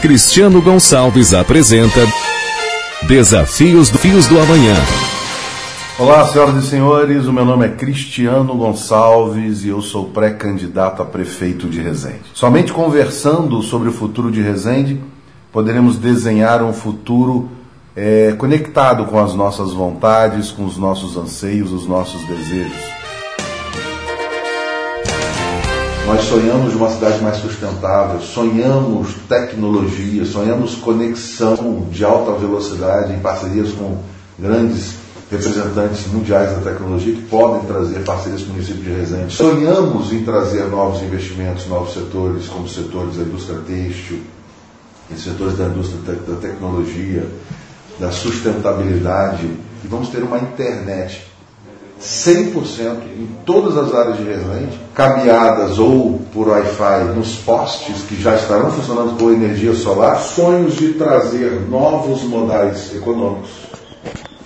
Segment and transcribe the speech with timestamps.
[0.00, 2.00] Cristiano Gonçalves apresenta
[3.08, 4.74] Desafios do Fios do Amanhã.
[5.98, 11.04] Olá, senhoras e senhores, o meu nome é Cristiano Gonçalves e eu sou pré-candidato a
[11.04, 12.22] prefeito de Resende.
[12.32, 15.00] Somente conversando sobre o futuro de Resende,
[15.52, 17.48] poderemos desenhar um futuro
[17.96, 22.97] é, conectado com as nossas vontades, com os nossos anseios, os nossos desejos.
[26.08, 33.72] Nós sonhamos uma cidade mais sustentável, sonhamos tecnologia, sonhamos conexão de alta velocidade em parcerias
[33.72, 33.98] com
[34.38, 34.94] grandes
[35.30, 39.34] representantes mundiais da tecnologia que podem trazer parcerias com o município de Resende.
[39.34, 44.20] Sonhamos em trazer novos investimentos, novos setores, como setores da indústria têxtil,
[45.14, 47.28] setores da indústria da tecnologia,
[48.00, 49.44] da sustentabilidade,
[49.84, 51.28] e vamos ter uma internet
[52.00, 58.36] 100% em todas as áreas de Resende, cabeadas ou por Wi-Fi nos postes que já
[58.36, 63.50] estarão funcionando com energia solar, sonhos de trazer novos modais econômicos.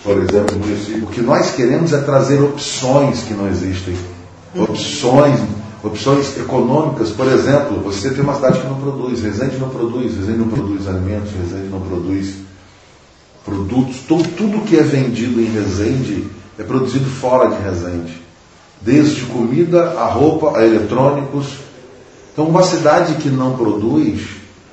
[0.03, 1.05] Por exemplo, no município.
[1.05, 3.97] O que nós queremos é trazer opções que não existem.
[4.57, 5.39] Opções,
[5.85, 7.11] opções econômicas.
[7.11, 10.89] Por exemplo, você tem uma cidade que não produz, Resende não produz, Resende não produz
[10.89, 12.35] alimentos, Resende não produz
[13.45, 13.97] produtos.
[14.09, 16.27] Tudo, tudo que é vendido em Resende
[16.59, 18.23] é produzido fora de Resende.
[18.81, 21.47] Desde comida a roupa, a eletrônicos.
[22.33, 24.23] Então, uma cidade que não produz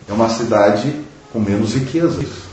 [0.08, 0.94] é uma cidade
[1.32, 2.50] com menos riquezas.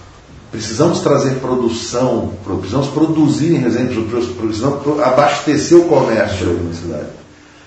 [0.50, 4.00] Precisamos trazer produção, precisamos produzir em Resende,
[4.38, 7.08] precisamos abastecer o comércio da cidade.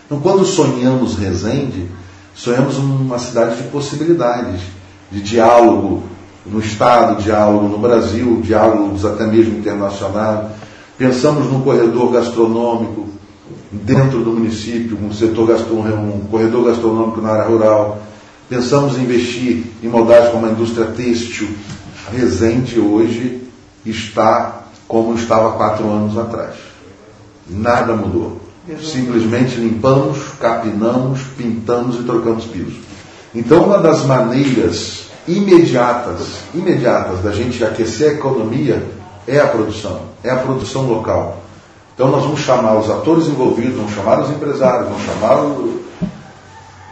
[0.06, 1.88] Então, quando sonhamos Resende,
[2.36, 4.62] sonhamos uma cidade de possibilidades,
[5.12, 6.04] de diálogo
[6.46, 10.59] no Estado, diálogo no Brasil, diálogos até mesmo internacionais
[11.00, 13.08] Pensamos num corredor gastronômico
[13.72, 18.02] dentro do município, um setor gastronômico, um corredor gastronômico na área rural.
[18.50, 21.48] Pensamos em investir em modalidades como a indústria têxtil.
[22.12, 23.44] Resende hoje
[23.86, 26.56] está como estava quatro anos atrás.
[27.50, 28.42] Nada mudou.
[28.84, 32.78] Simplesmente limpamos, capinamos, pintamos e trocamos piso.
[33.34, 38.84] Então, uma das maneiras imediatas, imediatas da gente aquecer a economia
[39.30, 41.42] é a produção, é a produção local.
[41.94, 45.84] Então nós vamos chamar os atores envolvidos, vamos chamar os empresários, vamos chamar, o,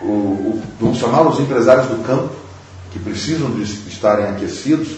[0.01, 2.29] o, o, vamos chamar os empresários do campo,
[2.91, 4.89] que precisam de estarem aquecidos,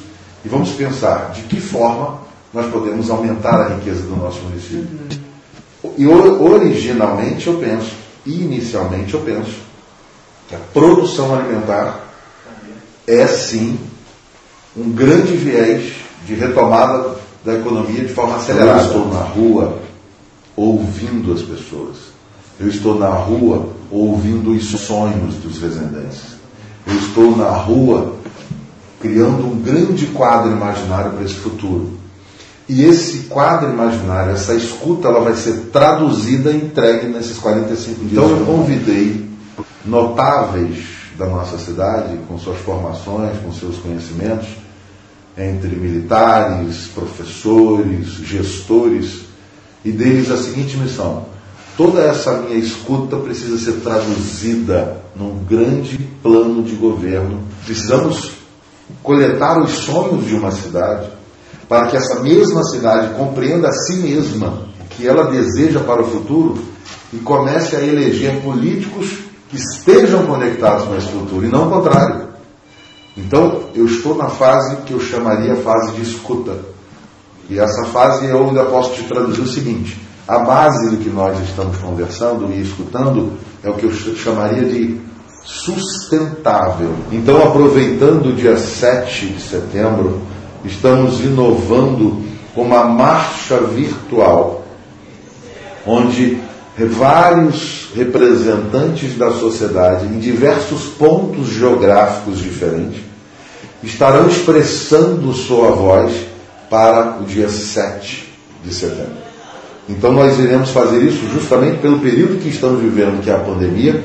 [0.44, 2.20] e vamos pensar de que forma
[2.54, 5.00] nós podemos aumentar a riqueza do nosso município.
[5.98, 7.92] E originalmente eu penso,
[8.26, 9.56] inicialmente eu penso,
[10.48, 12.00] que a produção alimentar
[13.08, 13.80] é sim
[14.76, 15.94] um grande viés
[16.26, 18.82] de retomada da economia de forma acelerada.
[18.82, 19.80] Eu estou na rua
[20.56, 21.98] ouvindo as pessoas.
[22.60, 26.22] Eu estou na rua ouvindo os sonhos dos residentes.
[26.86, 28.16] Eu estou na rua
[29.00, 31.98] criando um grande quadro imaginário para esse futuro.
[32.68, 38.12] E esse quadro imaginário, essa escuta, ela vai ser traduzida e entregue nesses 45 dias.
[38.12, 39.28] Então eu convidei
[39.86, 40.86] notáveis
[41.18, 44.48] da nossa cidade, com suas formações, com seus conhecimentos,
[45.40, 49.30] entre militares, professores, gestores,
[49.84, 51.26] e deles a seguinte missão:
[51.78, 57.42] toda essa minha escuta precisa ser traduzida num grande plano de governo.
[57.66, 58.32] Precisamos
[59.02, 61.08] coletar os sonhos de uma cidade
[61.68, 66.08] para que essa mesma cidade compreenda a si mesma o que ela deseja para o
[66.08, 66.58] futuro
[67.14, 69.20] e comece a eleger políticos
[69.50, 72.28] que estejam conectados com esse futuro e não o contrário.
[73.19, 76.57] Então, eu estou na fase que eu chamaria fase de escuta.
[77.50, 81.38] E essa fase eu ainda posso te traduzir o seguinte: a base do que nós
[81.41, 84.97] estamos conversando e escutando é o que eu chamaria de
[85.44, 86.94] sustentável.
[87.12, 90.22] Então, aproveitando o dia 7 de setembro,
[90.63, 92.22] estamos inovando
[92.56, 94.63] uma marcha virtual,
[95.85, 96.38] onde
[96.78, 103.09] vários representantes da sociedade em diversos pontos geográficos diferentes
[103.84, 106.14] estarão expressando sua voz
[106.70, 108.34] para o dia 7
[108.64, 109.29] de setembro.
[109.87, 114.03] Então nós iremos fazer isso justamente pelo período que estamos vivendo, que é a pandemia,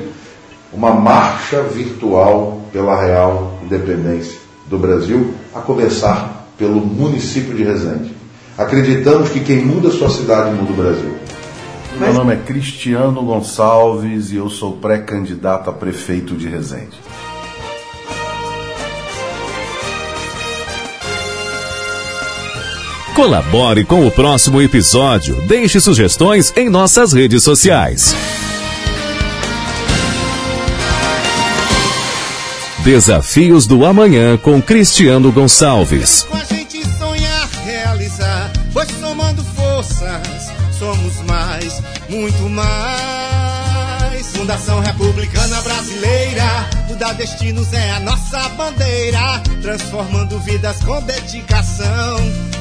[0.73, 8.13] uma marcha virtual pela real independência do Brasil, a começar pelo município de Resende.
[8.57, 11.15] Acreditamos que quem muda a sua cidade muda o Brasil.
[11.99, 16.97] Meu nome é Cristiano Gonçalves e eu sou pré-candidato a prefeito de Resende.
[23.15, 25.41] Colabore com o próximo episódio.
[25.47, 28.13] Deixe sugestões em nossas redes sociais.
[32.83, 36.27] Desafios do Amanhã com Cristiano Gonçalves.
[36.29, 44.35] Com a gente sonhar, realizar, pois somando forças, somos mais, muito mais.
[44.35, 52.54] Fundação Republicana Brasileira, mudar destinos é a nossa bandeira, transformando vidas com dedicação.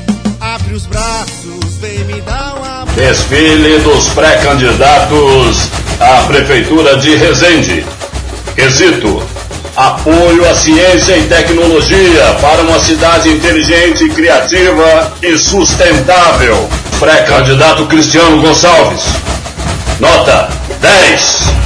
[0.55, 2.87] Abre os braços, vem me dar uma.
[2.95, 5.69] Desfile dos pré-candidatos
[5.99, 7.85] à Prefeitura de Resende.
[8.55, 9.21] Quesito:
[9.77, 16.69] apoio à ciência e tecnologia para uma cidade inteligente, criativa e sustentável.
[17.01, 19.03] Pré-candidato Cristiano Gonçalves.
[19.99, 21.64] Nota 10.